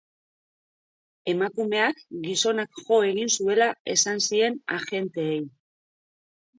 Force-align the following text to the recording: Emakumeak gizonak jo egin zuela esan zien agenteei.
Emakumeak 1.33 2.01
gizonak 2.25 2.81
jo 2.89 2.99
egin 3.13 3.33
zuela 3.37 3.71
esan 3.97 4.27
zien 4.27 4.61
agenteei. 4.83 5.41